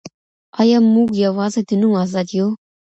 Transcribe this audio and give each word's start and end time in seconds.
آیا 0.61 0.77
موږ 0.93 1.09
یوازې 1.25 1.61
د 1.67 1.71
نوم 1.81 1.93
آزاد 2.03 2.27
یو؟ 2.37 2.47